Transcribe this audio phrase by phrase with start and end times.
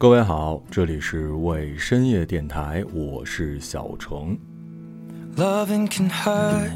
[0.00, 4.34] 各位好，这里是为深夜电台，我是小程。
[5.36, 6.70] Loving can hurt.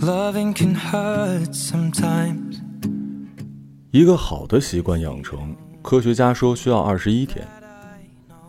[0.00, 2.60] Loving can hurt sometimes.
[3.90, 7.44] 一个好的习惯养成，科学家说需要二十一天，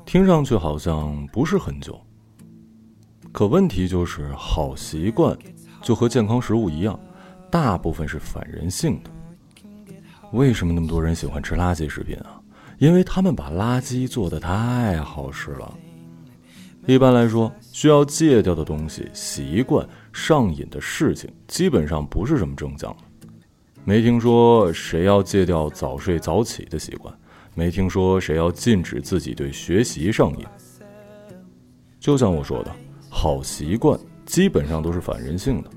[0.06, 2.00] 听上去好像不是很久。
[3.32, 5.36] 可问题就是，好习惯
[5.82, 7.00] 就和健康食物一样，
[7.50, 9.10] 大部分是反人性的。
[10.34, 12.42] 为什么那么多人喜欢吃垃圾食品啊？
[12.80, 15.72] 因为他们把垃圾做的太好吃了。
[16.88, 23.28] 一般来说，需要戒掉的东西、习惯、上瘾的事情，基本上不是什么正向的。
[23.86, 27.14] 没听说谁要戒掉早睡早起的习惯，
[27.54, 30.46] 没听说谁要禁止自己对学习上瘾。
[32.00, 32.72] 就像我说的，
[33.08, 35.70] 好习惯基本上都是反人性的。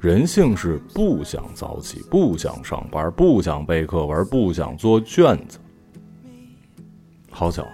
[0.00, 5.58] 人性是不想早起，不想上班，不想背课文，不想做卷子。
[7.30, 7.66] 好巧，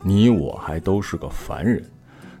[0.00, 1.84] 你我还都是个凡人，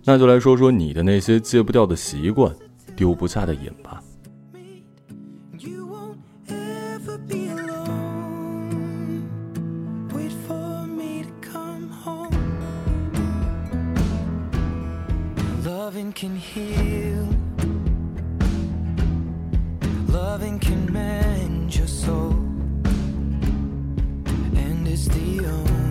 [0.04, 2.54] 那就来说说你的那些戒不掉的习惯，
[2.94, 4.00] 丢不下的瘾吧。
[20.32, 22.32] Loving can mend your soul.
[24.62, 25.81] And it's the only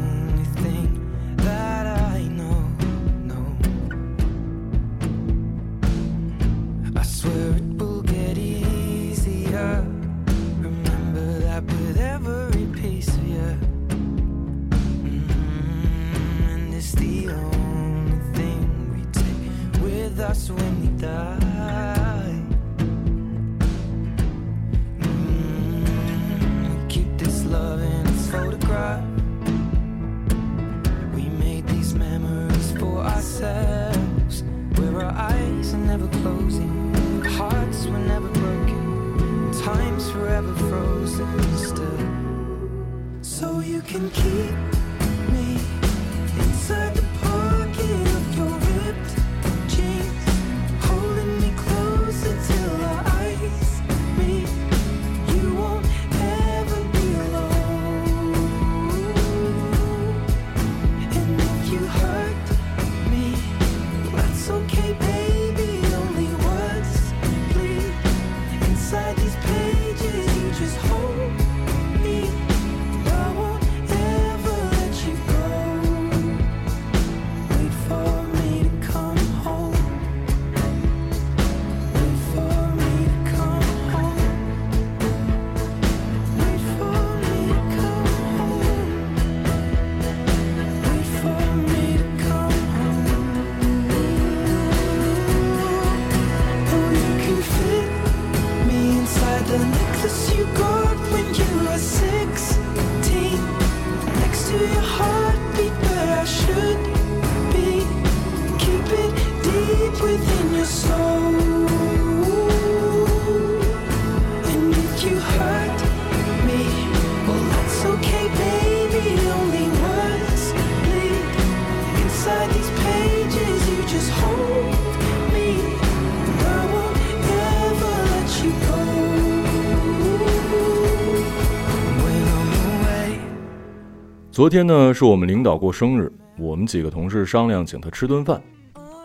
[134.42, 138.42] 昨天呢，是我们领导过生日，我们几个同事商量请他吃顿饭，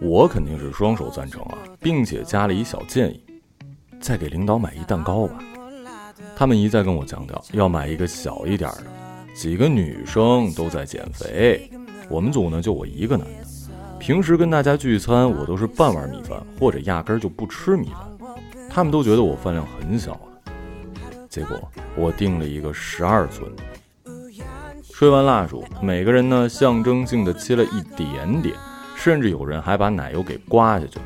[0.01, 3.23] 我肯定是双手赞成啊，并且加了一小建议，
[4.01, 5.39] 再给领导买一蛋糕吧。
[6.35, 8.87] 他们一再跟我强调要买一个小一点的，
[9.35, 11.71] 几个女生都在减肥，
[12.09, 13.47] 我们组呢就我一个男的，
[13.99, 18.35] 平时跟大家聚餐我都是半碗米饭或者压根就不吃米饭，
[18.71, 21.61] 他们都觉得我饭量很小的，结果
[21.95, 23.47] 我订了一个十二寸。
[24.99, 28.55] 吹完蜡烛，每个人呢象征性的切了一点点，
[28.97, 31.05] 甚至有人还把奶油给刮下去了。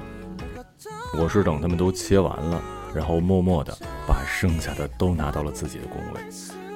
[1.18, 2.62] 我是等他们都切完了，
[2.94, 3.76] 然后默默的
[4.06, 6.20] 把剩下的都拿到了自己的工位。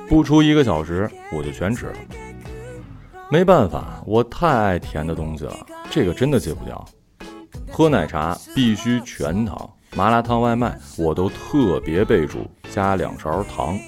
[0.08, 1.93] 不出一个小时，我就全吃了。
[3.31, 5.55] 没办法，我太爱甜的东西了，
[5.88, 6.84] 这个真的戒不掉。
[7.70, 13.78] 喝奶茶必须全糖，麻辣烫外卖我都特别备注加两勺糖。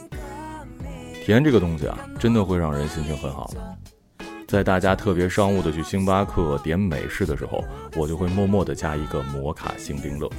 [1.27, 4.25] 甜这个东西啊，真的会让人心情很好的。
[4.47, 7.65] 在大家特别商务的去星巴克点美式的时候，
[7.97, 10.31] 我就会默默的加一个摩卡星冰乐。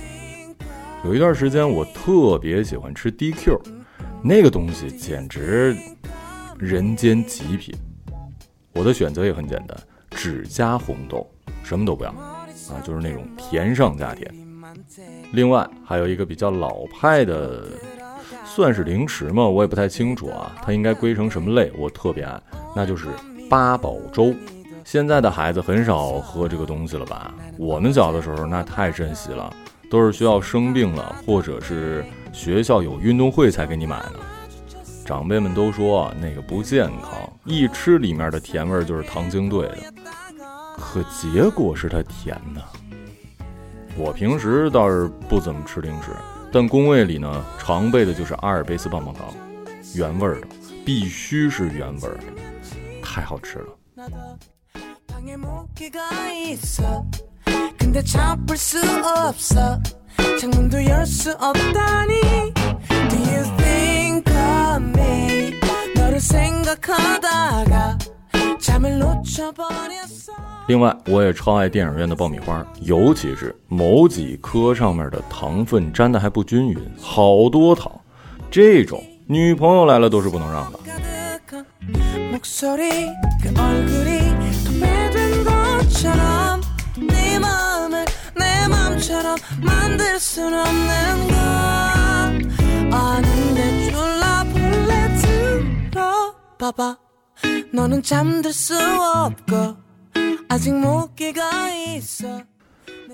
[1.03, 3.59] 有一段时间，我特别喜欢吃 DQ，
[4.23, 5.75] 那个东西简直
[6.57, 7.75] 人间极品。
[8.71, 9.77] 我的选择也很简单，
[10.11, 11.29] 只加红豆，
[11.65, 12.47] 什么都不要啊，
[12.81, 14.33] 就是那种甜上加甜。
[15.33, 17.65] 另外还有一个比较老派的，
[18.57, 19.47] 算是零食吗？
[19.47, 21.71] 我也不太清楚啊，它应该归成什么类？
[21.77, 22.41] 我特别爱，
[22.75, 23.05] 那就是
[23.47, 24.33] 八宝粥。
[24.83, 27.31] 现在的孩子很少喝这个东西了吧？
[27.55, 29.55] 我们小的时候那太珍惜了，
[29.91, 34.13] 都是需要生病了，或者是学校有运动会才给你买的。
[35.05, 39.77] 长辈们都说那个不健康，一吃里面的甜味就是糖精兑的，
[40.79, 42.61] 可结果是它甜的。
[43.95, 46.09] 我平时倒是不怎么吃零食，
[46.51, 49.27] 但工位里呢常备的就是阿尔卑斯棒棒糖，
[49.95, 50.47] 原味的，
[50.85, 52.23] 必须是原味的，
[53.03, 53.77] 太好吃了。
[70.67, 77.89] 另外我也超爱电影院的爆米花尤其是某几颗上面的糖分粘的还不均匀好多糖。
[78.51, 80.79] 这种女朋友来了都是不能让的。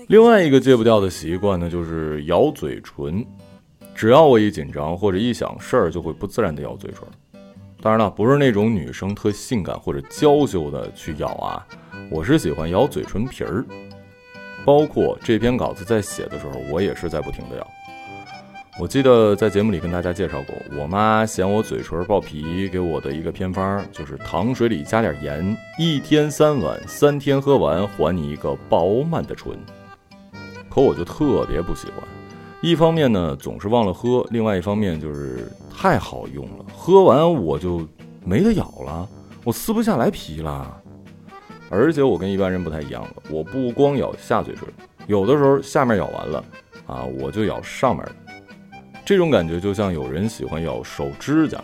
[0.08, 3.26] 另外一个戒不掉的习惯呢，就是咬嘴唇。
[3.94, 7.02] 只要我一紧张或者一想事儿，就会不自然的咬嘴唇。
[7.80, 11.66] 当然了，不是那种女生特性感或者娇羞的去咬啊，
[12.10, 13.64] 我是喜欢咬嘴唇皮儿。
[14.64, 17.70] 包括这篇稿子在写的时候，我也是在不停的咬。
[18.80, 29.56] 我记得在节目里跟大家介绍过，我妈嫌我嘴唇爆皮，给我的一个偏方就是糖水里加点盐，一天三碗，三天喝完，还你一个饱满的唇。
[30.68, 31.98] 可我就特别不喜欢。
[32.62, 37.86] 一方面呢，总是忘了喝；另外一方面就是太好用了，喝完我就
[38.24, 39.08] 没得咬了，
[39.44, 40.76] 我撕不下来皮了。
[41.70, 44.64] 而且我跟一般人不太一样了，我不光咬下嘴唇，
[45.06, 46.44] 有的时候下面咬完了，
[46.88, 48.16] 啊，我就咬上面的。
[49.04, 51.62] 这种感觉就像有人喜欢咬手指甲。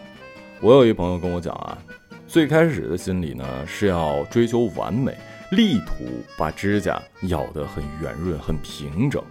[0.61, 1.79] 我有一朋友跟我讲啊，
[2.27, 5.17] 最开始的心理呢是要追求完美，
[5.53, 6.05] 力图
[6.37, 9.25] 把指甲咬得很圆润、很平整。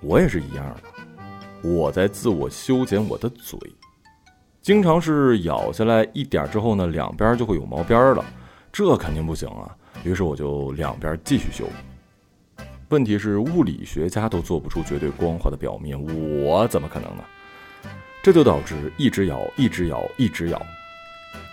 [0.00, 1.68] 我也是一样的。
[1.68, 3.58] 我在自我修剪我的嘴，
[4.62, 8.24] 经常是咬下来一点之后呢，两边就会有毛边了，
[8.72, 9.76] 这肯定不行啊。
[10.04, 11.66] 于是我就两边继续修。
[12.90, 16.00] 问题是物理学家都做不出绝对光滑的表面，
[16.44, 17.24] 我怎么可能呢？
[18.22, 20.60] 这就导致一直咬，一直咬，一直咬。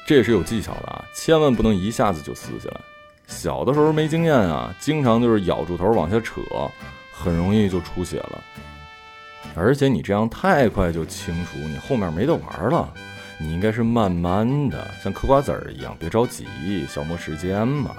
[0.05, 2.81] 这也是有技巧的啊，千万不能一下子就撕下来。
[3.27, 6.41] 小的时候没经验啊，经常就是咬住头往下扯，
[7.11, 8.43] 很容易就出血了。
[9.55, 12.93] 而且你这样太快就清除，你后面没得玩了。
[13.39, 16.47] 你应该是慢慢的，像嗑瓜子儿一样，别着急，
[16.87, 17.95] 消磨时间嘛。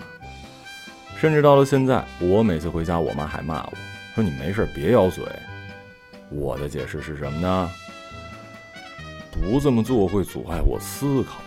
[1.16, 3.72] 甚至到了现在，我每次回家，我妈还骂我
[4.14, 5.24] 说：“你没事别咬嘴。”
[6.30, 7.70] 我的解释是什么呢？
[9.32, 11.40] 不这么做会阻碍我思考，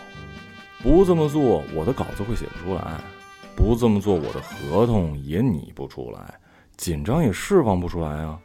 [0.82, 3.00] 不这么做我的稿子会写不出来，
[3.54, 6.34] 不这么做我的合同也拟不出来，
[6.76, 8.38] 紧张也释放不出来啊。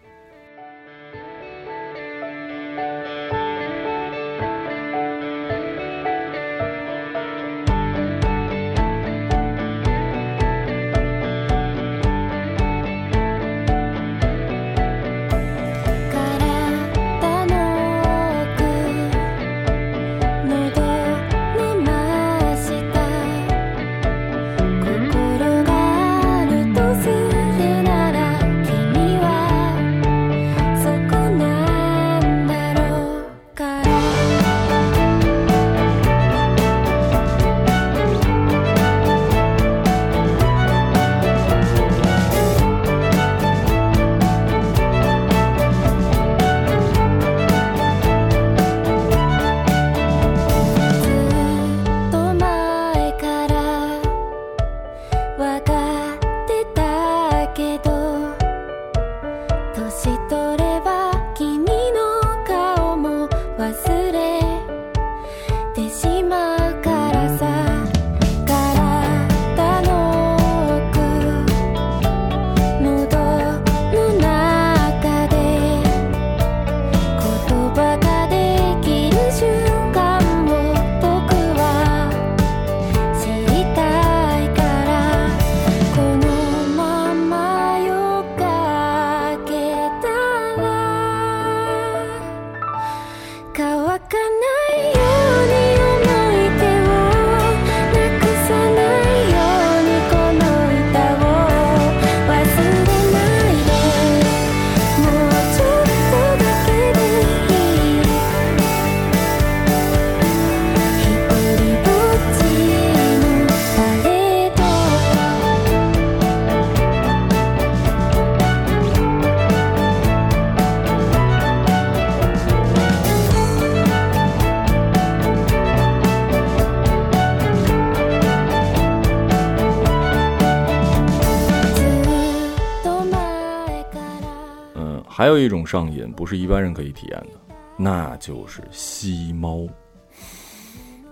[135.39, 139.67] 有一种上瘾，不是一般人可以体验的，那就是吸猫。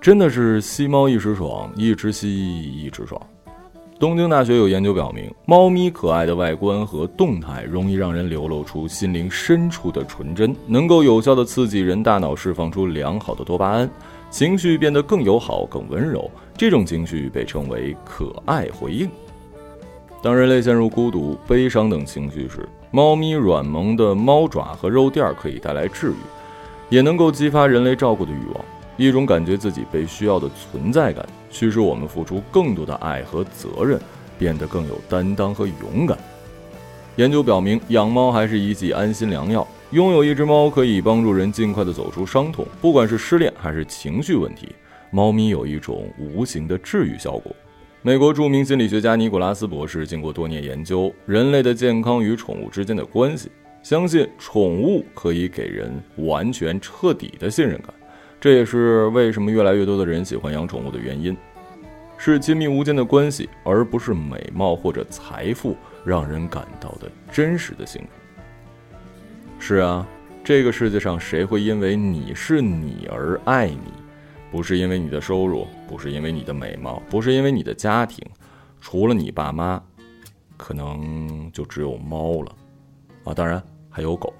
[0.01, 3.19] 真的是吸猫一时爽，一直吸一直爽。
[3.97, 13.89] 东京大学有研究表明，猫咪可爱的外观和动态容易让人流露出心灵深处的纯真，能够有效的刺激人大脑释放出良好的多巴胺，
[14.29, 16.29] 情绪变得更友好、更温柔。
[16.57, 19.09] 这种情绪被称为可爱回应。
[20.21, 26.15] 当人类陷入孤独、悲伤等情绪时，猫咪软萌的猫爪和肉垫可以带来治愈，
[26.87, 28.65] 也能够激发人类照顾的欲望。
[28.95, 33.99] 一种感觉自己被需要的存在感，驱使我们付出更多的爱和责任，
[34.39, 36.17] 变得更有担当和勇敢。
[37.17, 39.67] 研究表明，养猫还是一剂安心良药。
[39.91, 44.73] 拥有一只猫可以帮助人尽快的走出伤痛，不管是失恋还是情绪问题，
[45.11, 47.53] 猫咪有一种无形的治愈效果。
[48.05, 53.49] 美国著名心理学家尼古拉斯博士经过多年研究人类的健康与宠物之间的关系，
[53.81, 57.91] 相信宠物可以给人完全彻底的信任感。
[58.39, 61.35] 这也是为什么越来越多的人喜欢养宠物的原因，
[62.15, 68.09] 是亲密无间的关系，而不是美貌或者财富让人感到的真实的幸福。
[69.57, 70.07] 是啊，
[70.43, 74.04] 这个世界上谁会因为你是你而爱你？
[74.51, 78.25] 不是因为你的收入，不是因为你的美貌，不是因为你的家庭，
[78.79, 79.81] 除了你爸妈，
[80.55, 82.55] 可能就只有猫了，
[83.25, 84.33] 啊，当然还有狗。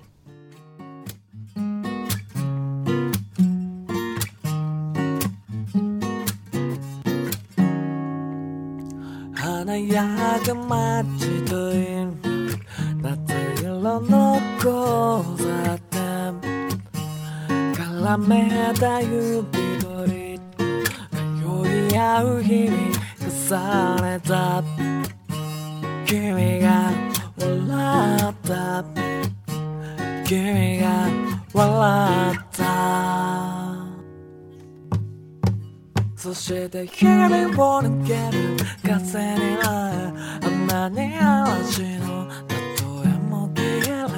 [23.55, 24.61] された。
[26.05, 26.91] 君が
[27.37, 28.83] 笑った。
[30.25, 31.07] 君が
[31.53, 32.63] 笑った。
[36.17, 39.67] そして日々を抜ける風には
[40.43, 42.55] あんなに嵐の例
[43.05, 44.11] えも消える。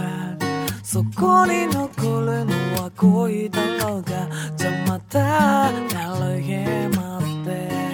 [0.84, 4.28] そこに残るのは恋だろうが。
[4.56, 6.56] じゃまたる日
[6.98, 7.87] まで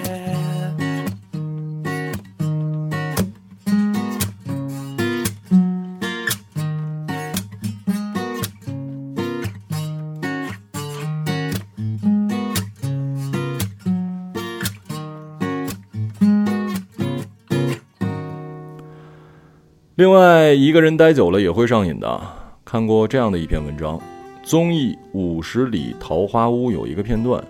[19.96, 22.20] 另外，一个人待久了也会上瘾的。
[22.64, 24.00] 看过这样的一篇文章，
[24.42, 27.40] 综艺《五十里桃花坞》有一个片段，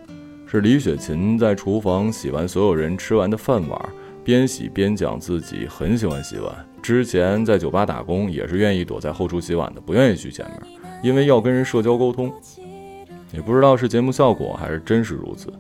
[0.47, 3.81] 是李雪琴在厨房洗完所有人吃完的饭碗，
[4.23, 6.55] 边洗边讲自己很喜欢洗碗。
[6.83, 10.61] 之前在酒吧打工，也是愿意躲在后厨洗碗的，不愿意去前面，
[11.03, 12.31] 因为要跟人社交沟通。
[13.33, 15.51] 也不知道是节目效果还是真实如此。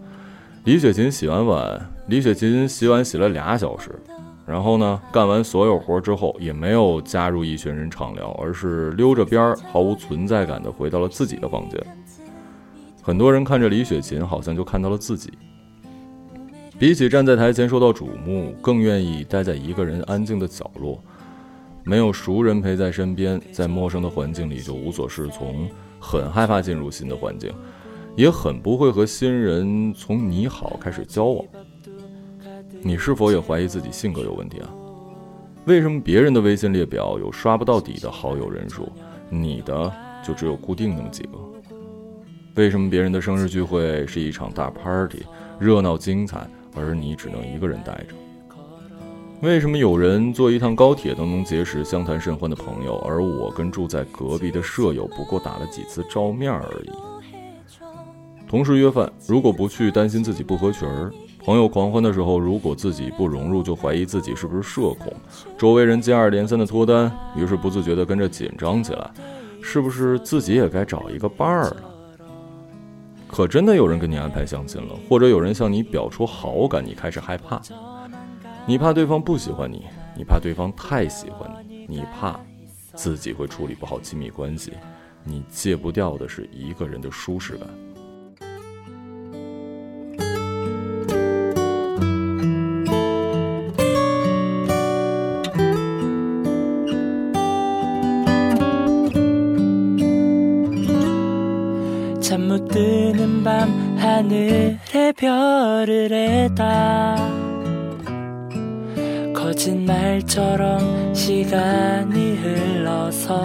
[0.65, 3.91] 李雪琴洗完碗，李雪琴洗碗洗了俩小时。
[4.47, 11.81] 然后呢，干完所有活之后，也没有加入一群人畅聊，而是溜着边儿，毫无存在感的回到了自己的房间。
[13.03, 15.33] 很多人看着李雪琴，好像就看到了自己。
[16.79, 21.03] 比起站在台前受到瞩目，更愿意待在一个人安静的角落，
[21.83, 27.51] 没有熟人陪在身边，在陌生的环境里就无所适从，很害怕进入新的环境，
[28.17, 31.45] 也很不会和新人从你好开始交往。
[32.87, 34.69] 你是否也怀疑自己性格有问题啊？
[35.65, 38.93] 为什么别人的微信列表有刷不到底的好友人数，
[39.31, 39.91] 你的
[40.23, 41.39] 就只有固定那么几个？
[42.57, 45.23] 为什么别人的生日聚会是一场大 party，
[45.59, 48.15] 热闹精彩，而你只能一个人待着？
[49.41, 56.91] 为什么有人坐一趟高铁都能结识相谈甚欢的朋友，而我跟住在隔壁的舍友不过打了几次照面而已？
[58.47, 61.11] 同事约饭，如果不去，担心自己不合群儿。
[61.45, 65.13] 朋友狂欢的时候，如果自己不融入，就怀疑自己是不是社恐；
[65.59, 69.11] 周围人接二连三的脱单，于是不自觉地跟着紧张起来，
[69.63, 71.77] 是不是自己也该找一个伴儿了？
[73.29, 77.61] 可真的有人跟你安排相亲了，或者有人向你表出好感，你开始害怕，
[78.65, 79.85] 你怕对方不喜欢你，
[80.17, 82.41] 你怕对方太喜欢你，你怕
[82.95, 84.73] 自己会处理不好亲密关系，
[85.23, 87.69] 你戒不掉的是一个人的舒适感。
[103.45, 104.79] 밤 하늘의
[105.17, 107.15] 별을 해다.
[109.35, 113.45] 거짓말처럼 시간이 흘러서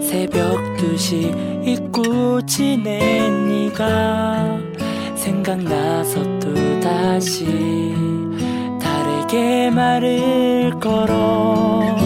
[0.00, 4.58] 새벽 2시 잊고 지낸 네가
[5.14, 7.94] 생각나서 또 다시
[8.80, 12.01] 다르게 말을 걸어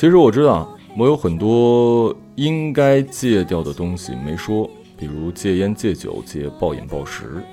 [0.00, 0.66] 其实我知道，
[0.96, 4.66] 我有很多应该戒掉的东西没说，
[4.96, 7.44] 比如戒烟、戒酒、戒暴饮暴食。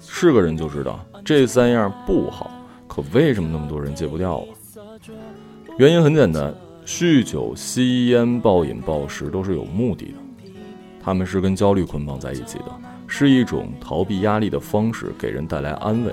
[0.00, 2.50] 是个人就知道这三样不好，
[2.88, 4.44] 可为什么那么多人戒不掉啊？
[5.78, 6.52] 原因很简单，
[6.84, 10.14] 酗酒、吸烟、暴饮暴食都是有目的的，
[11.00, 16.12] 他们是跟焦虑捆绑在一起的，是一种逃避压力的方式，给人带来安慰。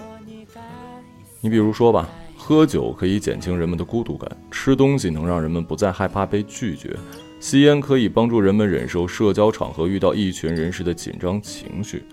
[1.39, 2.07] 你比如说吧。
[2.51, 6.93] 喝酒可以减轻人们的孤独感，吃东西能让人们不再害怕被拒绝，
[7.39, 12.03] 吸烟可以帮助人们忍受社交场合遇到一群人时的紧张情绪。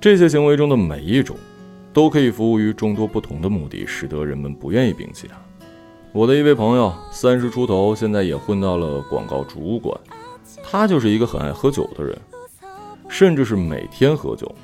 [0.00, 1.36] 这些行为中的每一种，
[1.92, 5.34] 都可以服务于众多不同的目的，使得人们不愿意摒弃它。
[6.12, 10.00] 我的一位朋友，三十出头，现在也混到了广告主管，
[10.62, 12.16] 他就是一个很爱喝酒的人，
[13.08, 14.54] 甚至是每天喝酒。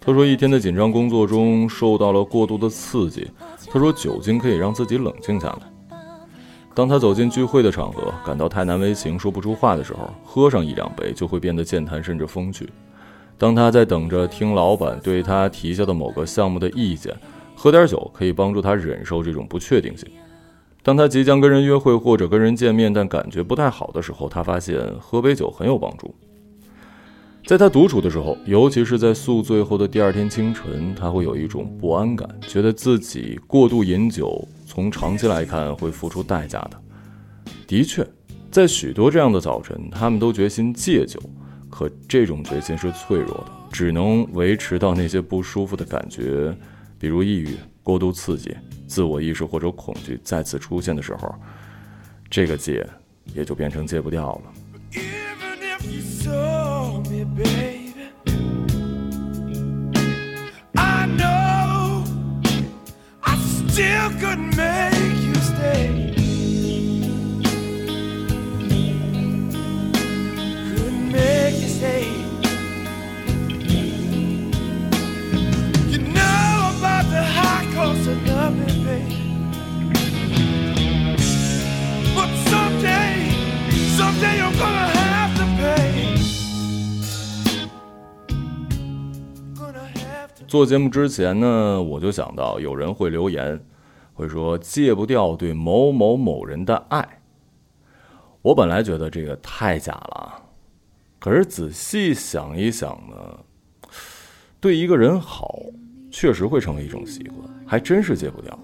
[0.00, 3.30] 他说，一天的紧张工作中受到了过度的刺激。
[3.70, 5.98] 他说，酒精可以让自己冷静下来。
[6.74, 12.70] 当他走进聚会的场合，感到太难为情，说不出话的时候，喝上一两杯就会变得健谈甚至风趣。
[13.36, 17.14] 当他在等着听老板对他提交的某个项目的意见，
[17.54, 20.08] 喝点酒可以帮助他忍受这种不确定性。
[20.82, 26.14] 当他即将跟人约会或者跟人见面，但感觉不太好的时候，他发现喝杯酒很有帮助。
[27.48, 36.78] 在他独处的时候，尤其是在宿醉后的第二天清晨，他会有一种不安感，觉得自己过度饮酒，从长期来看会付出代价的。
[37.66, 38.06] 的确，
[38.50, 41.18] 在许多这样的早晨，他们都决心戒酒，
[41.70, 46.54] 可这种决心是脆弱的，只能维持到那些不舒服的感觉，
[46.98, 48.54] 比如抑郁、过度刺激、
[48.86, 51.34] 自我意识或者恐惧再次出现的时候，
[52.28, 52.86] 这个戒
[53.32, 54.42] 也就变成戒不掉了。
[90.48, 93.60] 做节目之前呢，我就想到有人会留言。
[94.18, 97.20] 会说戒不掉对某某某人的爱，
[98.42, 100.42] 我本来觉得这个太假了，
[101.20, 103.88] 可是仔细想一想呢，
[104.58, 105.60] 对一个人好，
[106.10, 108.58] 确实会成为一种习惯，还真是戒不掉。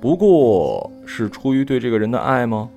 [0.00, 2.70] 不过是出于对这个人的爱吗？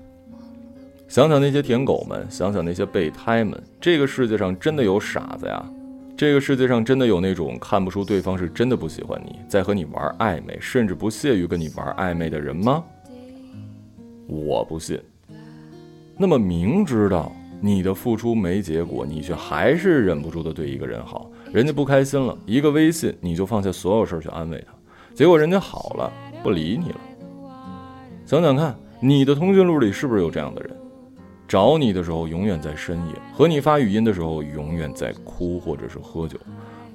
[1.07, 5.63] 想想那些舔狗们，想想那些备胎们，这个世界上真的有傻子呀？
[6.15, 12.83] 这个世界上真的有那种看不出对方是真的不喜欢你，在和你玩暧昧，甚至不屑于跟你玩暧昧的人吗？
[14.27, 14.99] 我不信。
[16.15, 24.73] 那么明知道你的付出没结果，你却还是忍不住的对一个人好，人家不开心了，一个微信你就放下所有事儿去安慰他，
[25.15, 27.01] 结果人家好了，不理你了。
[28.25, 30.77] 想想看，你的通讯录里是不是有这样的人？
[31.53, 36.35] 找你的时候永远在深夜，和你发语音的时候永远在哭或者是喝酒，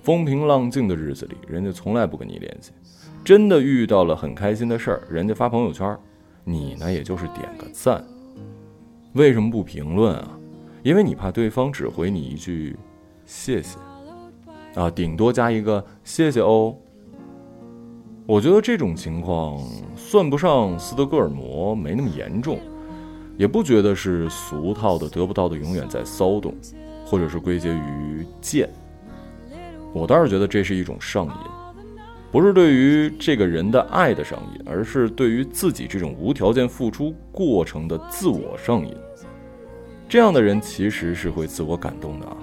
[0.02, 2.72] 风平浪静的日子里，人家从来不跟你联系。
[3.24, 5.96] 真的遇到了很开心的事儿，人家发朋友圈，
[6.42, 8.04] 你呢也就是点个赞。
[9.12, 10.36] 为什么不评论啊？
[10.82, 12.76] 因为你怕对方只回你一句
[13.26, 13.78] 谢谢，
[14.74, 16.74] 啊，顶多加一个谢谢哦。
[18.26, 22.58] 我觉得这种情况算不上斯德哥尔摩，没那么严重。
[23.38, 26.52] 也不觉得是俗套的，得不到的永远在骚动，
[27.06, 28.68] 或者是归结于贱。
[29.92, 31.32] 我倒是觉得这是一种上瘾，
[32.32, 38.92] 不是对于这个人的爱的上瘾，而是对于自己这种无条件付出过程的自我上瘾。
[40.08, 42.36] 这样的人其实是会自我感动的啊，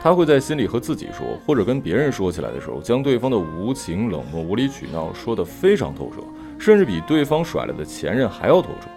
[0.00, 6.22] 他会在心里和自己说，或者跟别人说起来的时候，将对方的无情、冷漠、无理取闹说得非常透彻，
[6.58, 8.88] 甚至比对方甩了的前任还要透彻。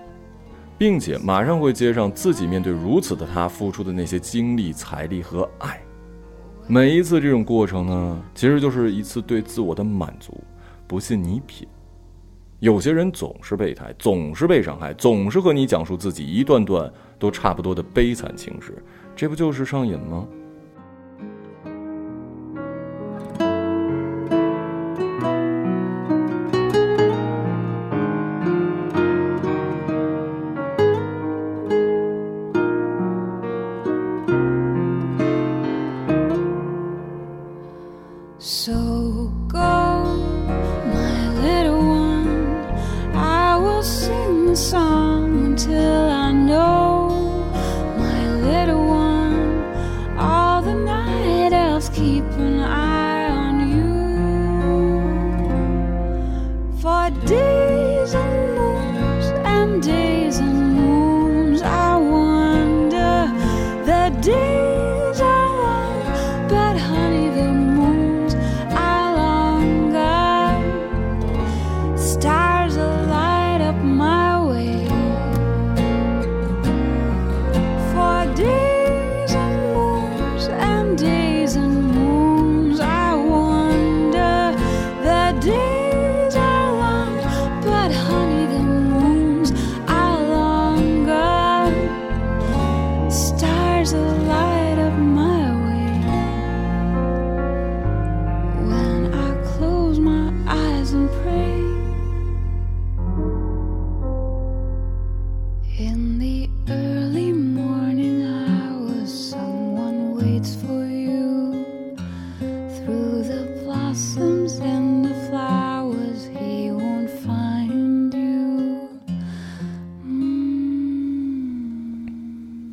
[0.82, 5.80] 并且马上会接上自己面对如此的他付出的那些精力、财力和爱，
[6.66, 10.44] 每一次这种过程呢，其实就是一次对自我的满足。
[10.88, 11.68] 不信你品，
[12.62, 18.84] 有些人总是备胎，总是被伤害，总是和你讲述自己一段段都差不多的悲惨情史，
[19.16, 20.28] 这不就是上瘾吗？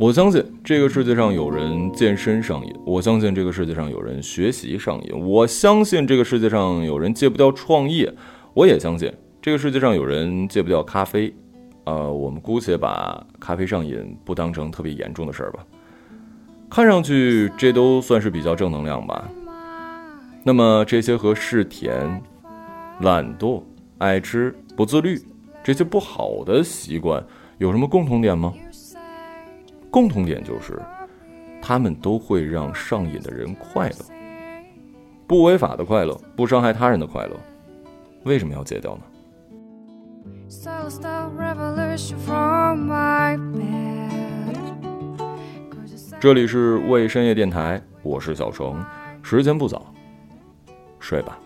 [0.09, 8.11] 我相信这个世界上有人健身上瘾，我相信这个世界上有人学习上瘾，我相信这个世界上有人戒不掉创业，
[8.55, 11.31] 我也相信这个世界上有人戒不掉咖啡。
[11.85, 15.63] 呃，我们姑且把咖啡上瘾不当成特别严重的事儿吧。
[16.71, 19.29] 看上去这都算是比较正能量吧。
[20.43, 22.23] 那么这些和嗜甜、
[23.03, 23.63] 懒惰、
[23.99, 25.21] 爱吃、不自律
[25.63, 27.23] 这些不好的习惯
[27.59, 28.55] 有什么共同点吗？
[29.91, 30.81] 共同点就是，
[31.63, 33.97] 他们都会让上瘾的人快乐，
[35.27, 37.37] 不违法的快乐，不伤害他人的快乐，
[38.25, 39.03] 为什么要戒掉呢.
[46.21, 48.85] 这里是未深夜电台，我是小程，
[49.23, 49.95] 时间不早，
[50.99, 51.39] 睡吧。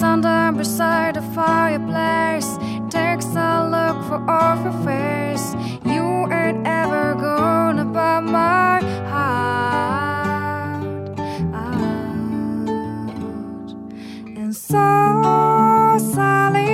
[0.00, 2.56] Stand down beside the fireplace.
[2.88, 5.54] Takes a look for off your face.
[5.84, 10.84] You ain't ever gonna buy my heart
[11.52, 12.64] out.
[14.38, 16.69] And so Sally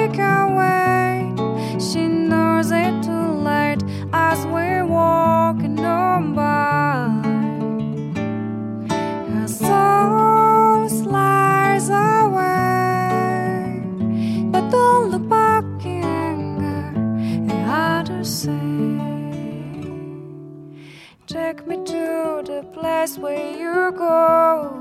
[21.26, 24.78] take me to the place where you go,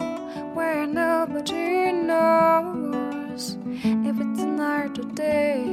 [0.53, 5.63] where nobody knows if it's night or day.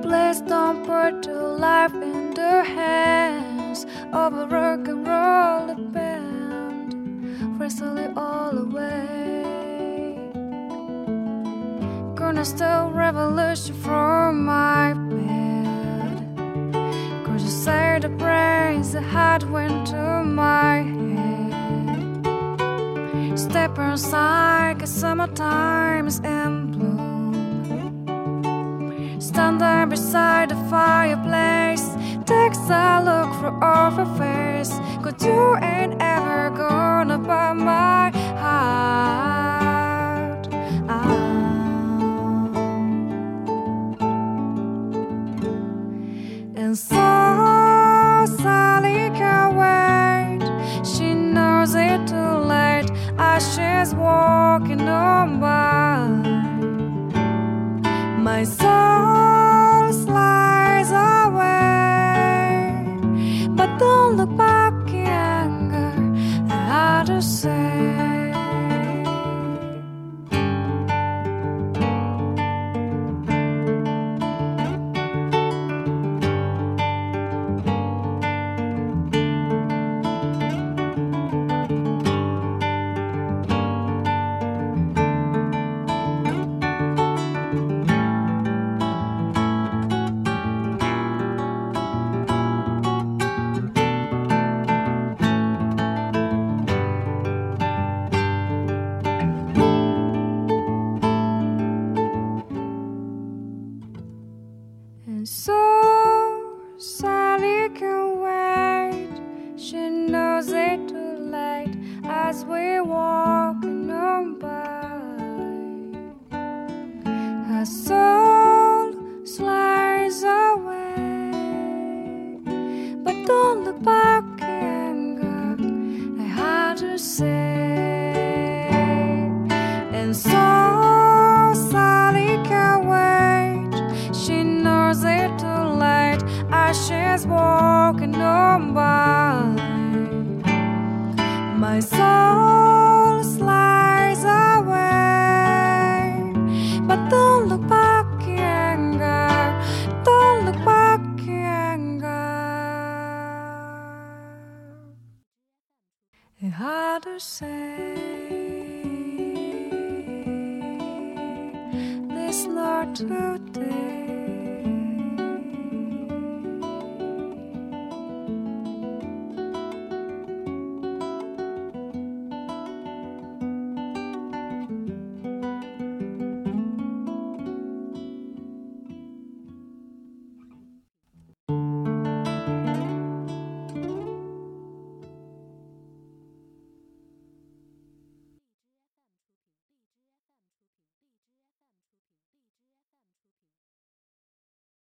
[0.00, 7.60] Please don't put your life in the hands of a rock and roll band.
[7.60, 9.44] Wrestle it all away.
[12.14, 14.94] Gonna steal revolution from my
[17.64, 22.18] say the brains that had went to my head.
[23.38, 27.34] Step inside, cause summertime is in bloom.
[29.20, 31.86] Stand there beside the fireplace.
[32.26, 34.72] Takes a look for off her face.
[35.04, 39.21] Cause you ain't ever gonna buy my heart